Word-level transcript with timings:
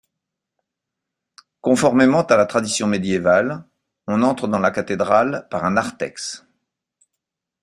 Conformément 1.61 2.23
à 2.23 2.35
la 2.35 2.47
tradition 2.47 2.87
médiévale, 2.87 3.63
on 4.07 4.23
entre 4.23 4.47
dans 4.47 4.57
la 4.57 4.71
cathédrale 4.71 5.47
par 5.51 5.63
un 5.63 5.69
narthex. 5.73 6.43